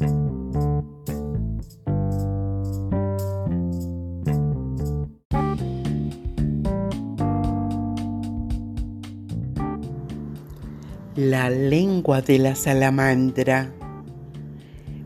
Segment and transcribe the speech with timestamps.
[0.00, 0.08] La
[11.50, 13.70] lengua de la salamandra,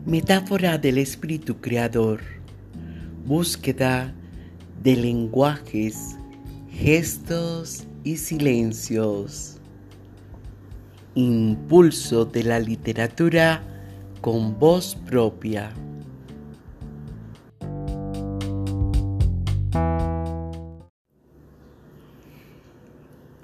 [0.05, 2.21] metáfora del espíritu creador,
[3.25, 4.13] búsqueda
[4.81, 6.15] de lenguajes,
[6.71, 9.57] gestos y silencios,
[11.15, 13.74] impulso de la literatura
[14.25, 15.71] con voz propia.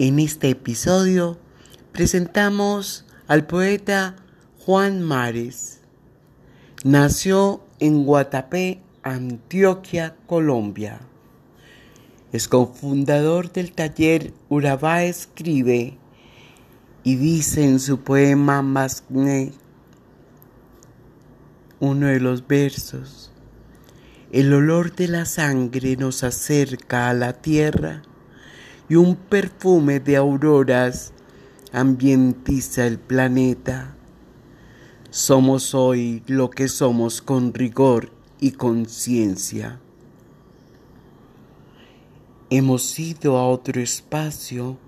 [0.00, 1.38] En este episodio
[1.92, 4.16] presentamos al poeta
[4.66, 5.82] Juan Mares.
[6.82, 10.98] Nació en Guatapé, Antioquia, Colombia.
[12.32, 15.96] Es cofundador del taller Urabá Escribe
[17.04, 19.52] y dice en su poema Masgne,
[21.82, 23.32] uno de los versos,
[24.30, 28.02] el olor de la sangre nos acerca a la tierra
[28.88, 31.12] y un perfume de auroras
[31.72, 33.96] ambientiza el planeta.
[35.10, 39.80] Somos hoy lo que somos con rigor y conciencia.
[42.48, 44.78] Hemos ido a otro espacio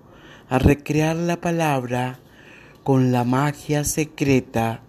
[0.47, 2.19] a recrear la palabra
[2.85, 4.84] con la magia secreta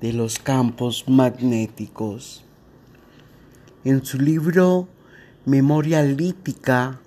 [0.00, 2.44] de los campos magnéticos.
[3.84, 4.88] En su libro
[5.44, 7.00] Memoria Lítica,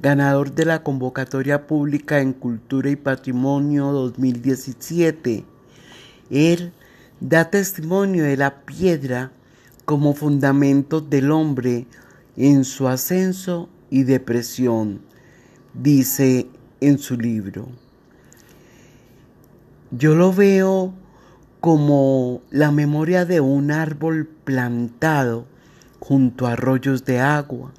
[0.00, 5.44] ganador de la convocatoria pública en Cultura y Patrimonio 2017.
[6.30, 6.72] Él
[7.20, 9.32] da testimonio de la piedra
[9.84, 11.86] como fundamento del hombre
[12.36, 15.00] en su ascenso y depresión,
[15.74, 16.46] dice
[16.80, 17.68] en su libro.
[19.90, 20.92] Yo lo veo
[21.60, 25.46] como la memoria de un árbol plantado
[26.00, 27.72] junto a arroyos de agua.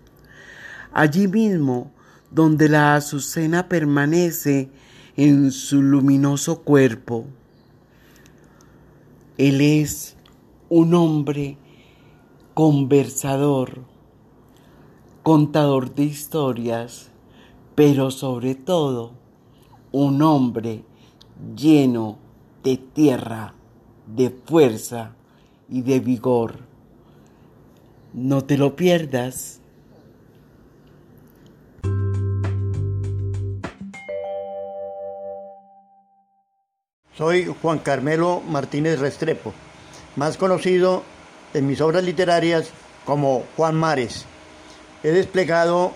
[0.91, 1.91] Allí mismo
[2.31, 4.69] donde la azucena permanece
[5.15, 7.25] en su luminoso cuerpo.
[9.37, 10.15] Él es
[10.69, 11.57] un hombre
[12.53, 13.85] conversador,
[15.23, 17.09] contador de historias,
[17.75, 19.13] pero sobre todo
[19.91, 20.83] un hombre
[21.55, 22.17] lleno
[22.63, 23.55] de tierra,
[24.15, 25.11] de fuerza
[25.69, 26.55] y de vigor.
[28.13, 29.59] No te lo pierdas.
[37.15, 39.53] Soy Juan Carmelo Martínez Restrepo,
[40.15, 41.03] más conocido
[41.53, 42.71] en mis obras literarias
[43.05, 44.25] como Juan Mares.
[45.03, 45.91] He desplegado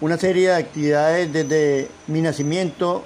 [0.00, 3.04] una serie de actividades desde mi nacimiento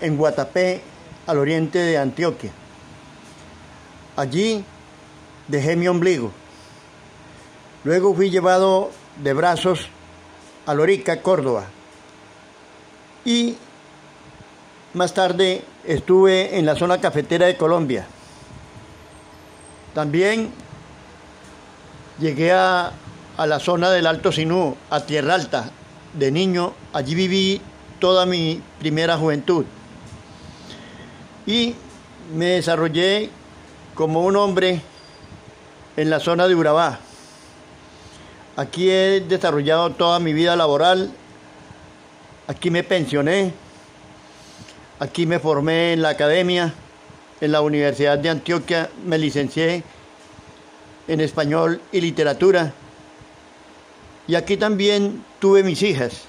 [0.00, 0.82] en Guatapé,
[1.26, 2.50] al oriente de Antioquia.
[4.18, 4.64] Allí
[5.46, 6.32] dejé mi ombligo.
[7.84, 8.90] Luego fui llevado
[9.22, 9.86] de brazos
[10.66, 11.66] a Lorica, Córdoba.
[13.24, 13.54] Y
[14.92, 18.08] más tarde estuve en la zona cafetera de Colombia.
[19.94, 20.50] También
[22.18, 22.90] llegué a,
[23.38, 25.70] la zona del Alto Sinú, a Tierra Alta,
[26.14, 26.72] de niño.
[26.92, 27.60] Allí viví
[28.00, 29.64] toda mi primera juventud.
[31.46, 31.76] Y
[32.34, 33.30] me desarrollé
[33.98, 34.80] como un hombre
[35.96, 37.00] en la zona de Urabá.
[38.56, 41.10] Aquí he desarrollado toda mi vida laboral.
[42.46, 43.52] Aquí me pensioné
[45.00, 46.72] Aquí me formé en la academia,
[47.40, 49.82] en la Universidad de Antioquia, me licencié
[51.08, 52.72] en español y literatura.
[54.28, 56.22] Y aquí también tuve mis hijas.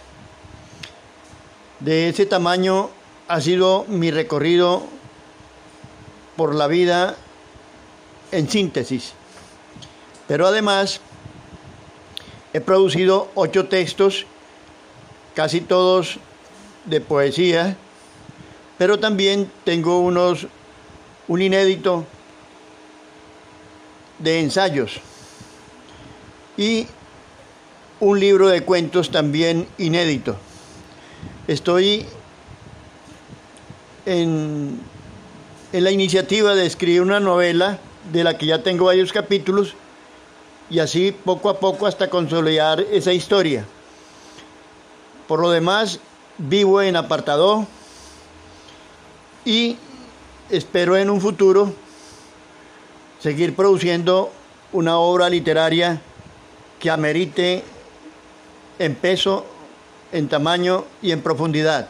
[1.79, 2.90] De ese tamaño
[3.28, 4.84] ha sido mi recorrido
[6.35, 7.16] por la vida
[8.31, 9.13] en síntesis.
[10.28, 11.01] Pero además
[12.53, 14.25] he producido ocho textos,
[15.35, 16.19] casi todos
[16.85, 17.78] de poesía,
[18.78, 20.47] pero también tengo unos,
[21.28, 22.06] un inédito
[24.20, 24.99] de ensayos
[26.58, 26.87] y
[27.99, 30.37] un libro de cuentos también inédito.
[31.47, 32.05] Estoy
[34.05, 34.79] en,
[35.73, 37.79] en la iniciativa de escribir una novela
[38.11, 39.75] de la que ya tengo varios capítulos
[40.69, 43.66] y así poco a poco hasta consolidar esa historia.
[45.28, 45.99] Por lo demás,
[46.37, 47.67] vivo en apartado
[49.46, 49.78] y
[50.49, 51.73] espero en un futuro
[53.19, 54.31] seguir produciendo
[54.72, 56.02] una obra literaria
[56.79, 57.63] que amerite
[58.79, 59.45] en peso,
[60.11, 61.90] en tamaño y en profundidad.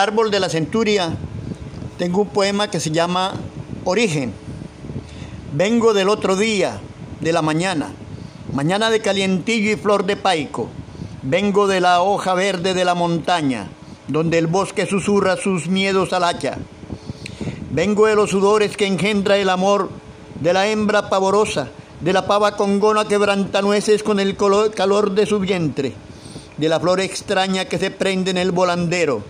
[0.00, 1.14] Árbol de la centuria,
[1.98, 3.34] tengo un poema que se llama
[3.84, 4.32] Origen.
[5.52, 6.80] Vengo del otro día,
[7.20, 7.92] de la mañana,
[8.54, 10.68] mañana de calientillo y flor de paico.
[11.22, 13.68] Vengo de la hoja verde de la montaña,
[14.08, 16.56] donde el bosque susurra sus miedos al hacha.
[17.70, 19.90] Vengo de los sudores que engendra el amor,
[20.40, 21.68] de la hembra pavorosa,
[22.00, 23.18] de la pava congona que
[23.62, 25.92] nueces con el calor de su vientre,
[26.56, 29.22] de la flor extraña que se prende en el volandero,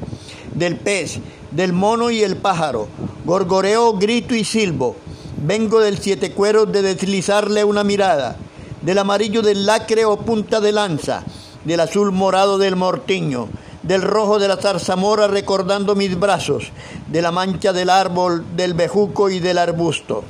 [0.60, 1.18] del pez,
[1.50, 2.86] del mono y el pájaro,
[3.24, 4.94] gorgoreo, grito y silbo.
[5.42, 8.36] Vengo del siete cueros de deslizarle una mirada,
[8.82, 11.24] del amarillo del lacre o punta de lanza,
[11.64, 13.48] del azul morado del mortiño,
[13.82, 16.70] del rojo de la zarzamora recordando mis brazos,
[17.08, 20.24] de la mancha del árbol, del bejuco y del arbusto.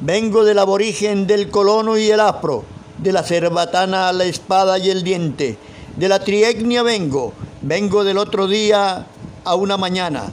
[0.00, 2.64] Vengo del aborigen del colono y el afro,
[2.96, 5.58] de la cerbatana a la espada y el diente,
[5.98, 9.06] de la triegnia vengo, vengo del otro día
[9.44, 10.32] a una mañana,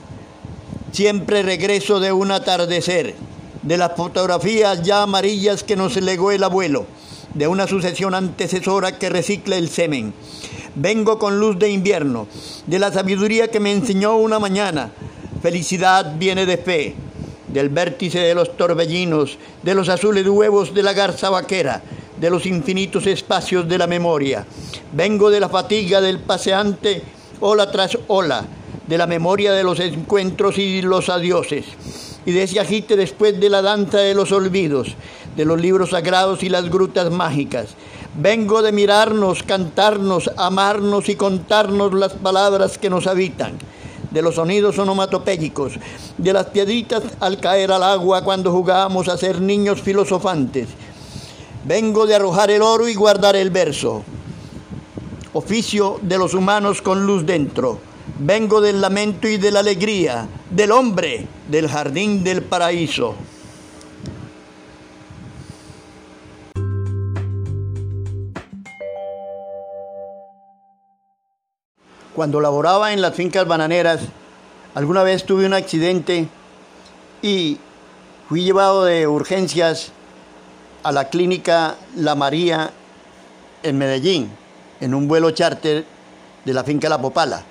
[0.92, 3.14] siempre regreso de un atardecer,
[3.62, 6.86] de las fotografías ya amarillas que nos legó el abuelo,
[7.34, 10.14] de una sucesión antecesora que recicla el semen.
[10.74, 12.28] Vengo con luz de invierno,
[12.66, 14.92] de la sabiduría que me enseñó una mañana.
[15.42, 16.94] Felicidad viene de fe,
[17.48, 21.82] del vértice de los torbellinos, de los azules huevos de la garza vaquera,
[22.18, 24.46] de los infinitos espacios de la memoria.
[24.92, 27.02] Vengo de la fatiga del paseante,
[27.40, 28.44] ola tras ola,
[28.86, 31.66] de la memoria de los encuentros y los adioses,
[32.24, 34.94] y de ese agite después de la danza de los olvidos,
[35.36, 37.68] de los libros sagrados y las grutas mágicas.
[38.16, 43.58] Vengo de mirarnos, cantarnos, amarnos y contarnos las palabras que nos habitan
[44.10, 45.74] de los sonidos onomatopéyicos,
[46.16, 50.68] de las piedritas al caer al agua cuando jugábamos a ser niños filosofantes.
[51.64, 54.02] Vengo de arrojar el oro y guardar el verso,
[55.32, 57.78] oficio de los humanos con luz dentro.
[58.18, 63.14] Vengo del lamento y de la alegría, del hombre, del jardín del paraíso.
[72.14, 74.00] Cuando laboraba en las fincas bananeras,
[74.74, 76.26] alguna vez tuve un accidente
[77.22, 77.58] y
[78.28, 79.92] fui llevado de urgencias
[80.82, 82.72] a la clínica La María
[83.62, 84.30] en Medellín,
[84.80, 85.84] en un vuelo charter
[86.44, 87.44] de la finca La Popala.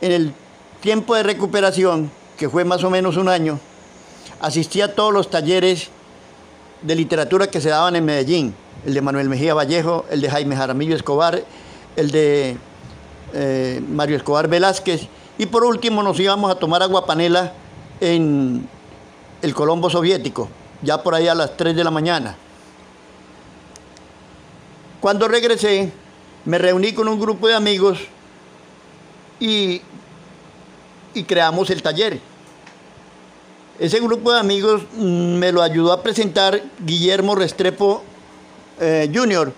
[0.00, 0.32] En el
[0.80, 3.58] tiempo de recuperación, que fue más o menos un año,
[4.40, 5.90] asistí a todos los talleres
[6.82, 8.54] de literatura que se daban en Medellín,
[8.86, 11.42] el de Manuel Mejía Vallejo, el de Jaime Jaramillo Escobar,
[11.96, 12.56] el de
[13.34, 17.52] eh, Mario Escobar Velázquez, y por último nos íbamos a tomar agua panela
[18.00, 18.66] en
[19.42, 20.48] el Colombo Soviético,
[20.82, 22.36] ya por ahí a las 3 de la mañana.
[25.00, 25.90] Cuando regresé,
[26.44, 27.98] me reuní con un grupo de amigos
[29.38, 29.80] y,
[31.14, 32.20] y creamos el taller.
[33.78, 38.02] Ese grupo de amigos mm, me lo ayudó a presentar Guillermo Restrepo
[38.78, 39.54] eh, Jr.,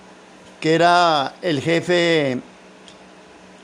[0.60, 2.40] que era el jefe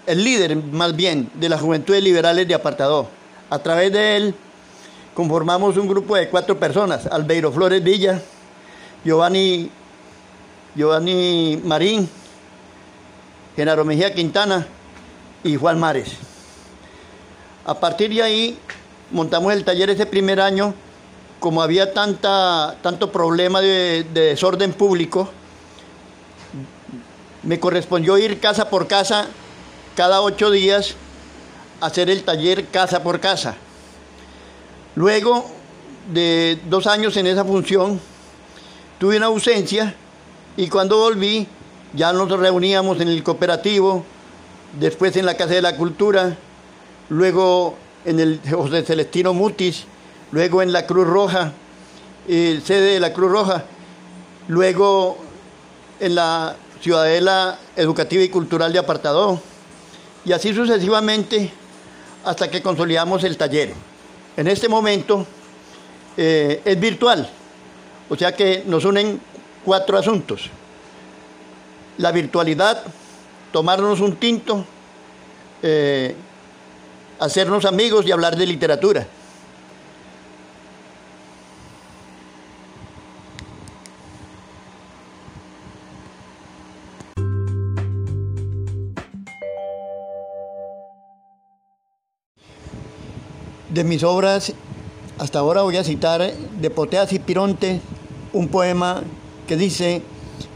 [0.06, 3.08] el líder más bien de las Juventudes Liberales de Apartado.
[3.50, 4.34] A través de él
[5.14, 8.20] conformamos un grupo de cuatro personas, Albeiro Flores Villa,
[9.04, 9.70] Giovanni,
[10.78, 12.08] Giovanni Marín,
[13.56, 14.64] Genaro Mejía Quintana
[15.42, 16.12] y Juan Mares.
[17.66, 18.58] A partir de ahí
[19.10, 20.72] montamos el taller ese primer año,
[21.40, 25.28] como había tanta, tanto problema de, de desorden público,
[27.42, 29.26] me correspondió ir casa por casa
[29.96, 30.94] cada ocho días
[31.80, 33.56] hacer el taller casa por casa.
[34.94, 35.50] Luego
[36.14, 38.00] de dos años en esa función,
[39.00, 39.96] tuve una ausencia
[40.58, 41.46] y cuando volví
[41.94, 44.04] ya nos reuníamos en el cooperativo,
[44.78, 46.36] después en la Casa de la Cultura,
[47.10, 49.84] luego en el José Celestino Mutis,
[50.32, 51.52] luego en la Cruz Roja,
[52.26, 53.66] eh, sede de la Cruz Roja,
[54.48, 55.18] luego
[56.00, 59.40] en la Ciudadela Educativa y Cultural de Apartado
[60.24, 61.52] y así sucesivamente
[62.24, 63.72] hasta que consolidamos el taller.
[64.36, 65.24] En este momento
[66.16, 67.30] eh, es virtual,
[68.08, 69.20] o sea que nos unen
[69.64, 70.50] cuatro asuntos.
[71.96, 72.82] La virtualidad,
[73.52, 74.64] tomarnos un tinto,
[75.62, 76.14] eh,
[77.18, 79.06] hacernos amigos y hablar de literatura.
[93.70, 94.52] De mis obras,
[95.18, 97.80] hasta ahora voy a citar de Poteas y Pironte
[98.32, 99.02] un poema
[99.48, 100.02] que dice,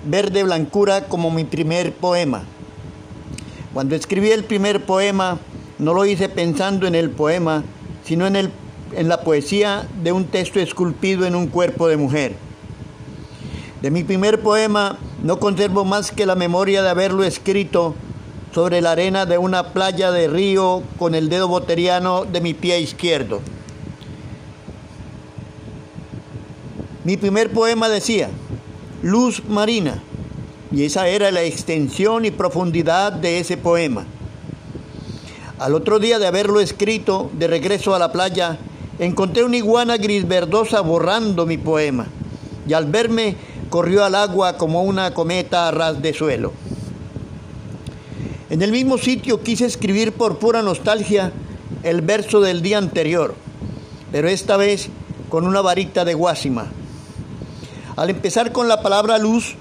[0.05, 2.45] Verde blancura como mi primer poema.
[3.73, 5.39] Cuando escribí el primer poema,
[5.79, 7.65] no lo hice pensando en el poema,
[8.05, 8.51] sino en, el,
[8.95, 12.35] en la poesía de un texto esculpido en un cuerpo de mujer.
[13.81, 17.95] De mi primer poema no conservo más que la memoria de haberlo escrito
[18.55, 22.81] sobre la arena de una playa de río con el dedo boteriano de mi pie
[22.81, 23.41] izquierdo.
[27.05, 28.31] Mi primer poema decía,
[29.03, 30.01] Luz Marina,
[30.71, 34.07] y esa era la extensión y profundidad de ese poema.
[35.59, 38.59] Al otro día de haberlo escrito, de regreso a la playa,
[39.01, 42.07] encontré una iguana gris verdosa borrando mi poema,
[42.69, 43.35] y al verme
[43.71, 46.53] corrió al agua como una cometa a ras de suelo.
[48.51, 51.33] En el mismo sitio quise escribir por pura nostalgia
[51.83, 53.35] el verso del día anterior,
[54.13, 54.91] pero esta vez
[55.29, 56.71] con una varita de guásima.
[57.95, 59.55] Al empezar con la palabra luz,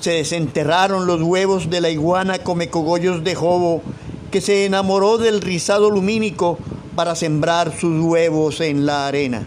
[0.00, 3.82] se desenterraron los huevos de la iguana come cogollos de jobo,
[4.30, 6.58] que se enamoró del rizado lumínico
[6.94, 9.42] para sembrar sus huevos en la arena.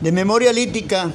[0.00, 1.10] De memoria lítica,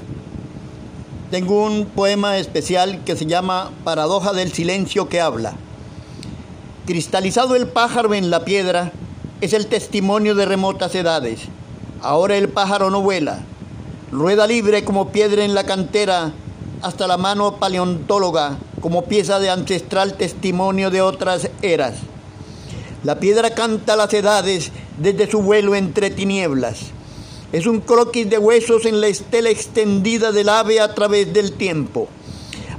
[1.31, 5.53] tengo un poema especial que se llama Paradoja del silencio que habla.
[6.89, 8.91] Cristalizado el pájaro en la piedra
[9.41, 11.41] es el testimonio de remotas edades.
[12.01, 13.41] Ahora el pájaro no vuela,
[14.11, 16.31] rueda libre como piedra en la cantera
[16.81, 21.93] hasta la mano paleontóloga como pieza de ancestral testimonio de otras eras.
[23.03, 26.87] La piedra canta las edades desde su vuelo entre tinieblas.
[27.51, 32.09] Es un croquis de huesos en la estela extendida del ave a través del tiempo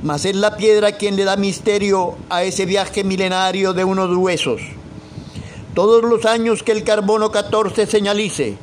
[0.03, 4.63] mas es la piedra quien le da misterio a ese viaje milenario de unos huesos.
[5.75, 8.57] Todos los años que el carbono 14 señalice,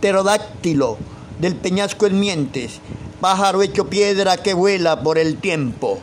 [0.00, 0.96] pterodáctilo
[1.40, 2.80] del peñasco en mientes,
[3.20, 5.98] pájaro hecho piedra que vuela por el tiempo.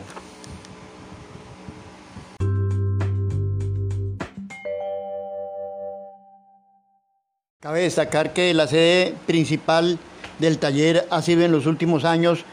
[7.60, 9.98] Cabe destacar que la sede principal
[10.40, 12.44] del taller ha sido en los últimos años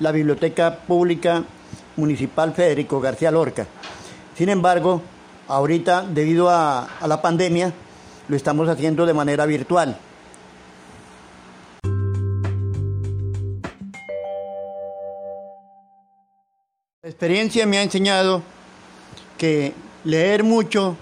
[0.00, 1.44] la Biblioteca Pública
[1.98, 3.66] Municipal Federico García Lorca.
[4.36, 5.02] Sin embargo,
[5.48, 7.72] ahorita, debido a, la pandemia,
[8.28, 9.98] lo estamos haciendo de manera virtual.
[17.02, 18.42] La experiencia me ha enseñado
[19.36, 19.74] que
[20.04, 20.96] leer mucho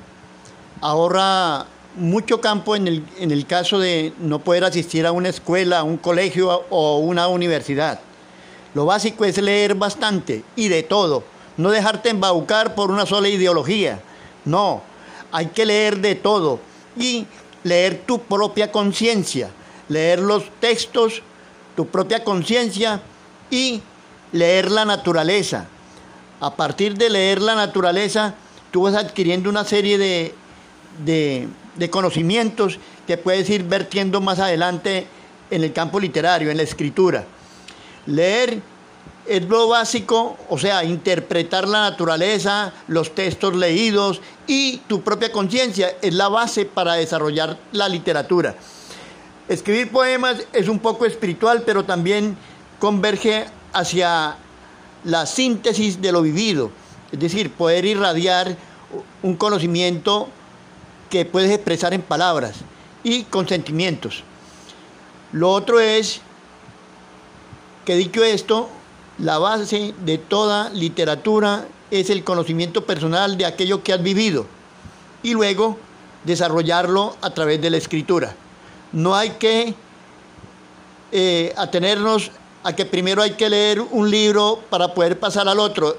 [0.80, 5.78] ahorra mucho campo en el, en el, caso de no poder asistir a una escuela,
[5.78, 8.00] a un colegio o una universidad.
[8.76, 11.24] Lo básico es leer bastante y de todo.
[11.56, 14.02] No dejarte embaucar por una sola ideología.
[14.44, 14.82] No,
[15.32, 16.60] hay que leer de todo
[16.94, 17.24] y
[17.64, 19.48] leer tu propia conciencia,
[19.88, 21.22] leer los textos,
[21.74, 23.00] tu propia conciencia
[23.50, 23.80] y
[24.32, 25.64] leer la naturaleza.
[26.38, 28.34] A partir de leer la naturaleza,
[28.72, 30.34] tú vas adquiriendo una serie de,
[31.02, 35.06] de, conocimientos que puedes ir vertiendo más adelante
[35.50, 37.24] en el campo literario, en la escritura.
[38.06, 38.60] Leer
[39.26, 45.96] es lo básico, o sea, interpretar la naturaleza, los textos leídos y tu propia conciencia
[46.00, 48.54] es la base para desarrollar la literatura.
[49.48, 52.36] Escribir poemas es un poco espiritual, pero también
[52.78, 54.36] converge hacia
[55.04, 56.70] la síntesis de lo vivido,
[57.12, 58.56] es decir, poder irradiar
[59.22, 60.28] un conocimiento
[61.10, 62.56] que puedes expresar en palabras
[63.04, 64.24] y con sentimientos.
[65.32, 66.20] Lo otro es
[67.86, 68.68] que dicho esto,
[69.18, 74.44] la base de toda literatura es el conocimiento personal de aquello que has vivido
[75.22, 75.78] y luego
[76.24, 78.34] desarrollarlo a través de la escritura.
[78.92, 79.74] No hay que
[81.12, 82.32] eh, atenernos
[82.64, 85.96] a que primero hay que leer un libro para poder pasar al otro.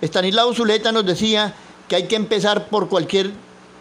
[0.00, 1.54] Estanislao Zuleta nos decía
[1.86, 3.32] que hay que empezar por cualquier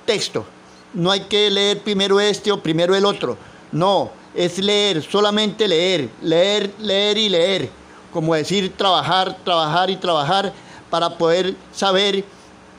[0.05, 0.45] texto.
[0.93, 3.37] No hay que leer primero este o primero el otro.
[3.71, 7.69] No, es leer, solamente leer, leer, leer y leer.
[8.11, 10.53] Como decir trabajar, trabajar y trabajar
[10.89, 12.23] para poder saber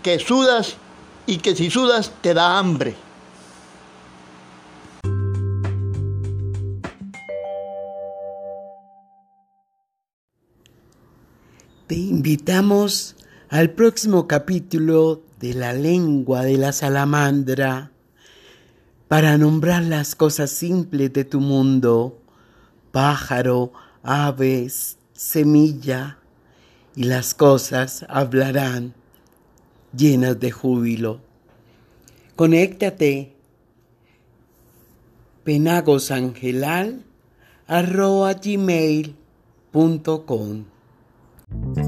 [0.03, 0.77] que sudas
[1.27, 2.95] y que si sudas te da hambre.
[11.87, 13.17] Te invitamos
[13.49, 17.93] al próximo capítulo de la lengua de la salamandra
[19.09, 22.21] para nombrar las cosas simples de tu mundo,
[22.93, 23.73] pájaro,
[24.03, 26.19] aves, semilla,
[26.95, 28.95] y las cosas hablarán
[29.97, 31.21] llenas de júbilo.
[32.37, 33.35] Conéctate
[35.45, 37.05] penagosangelal
[37.67, 39.17] arroba gmail
[39.73, 41.88] www.radiomaria.com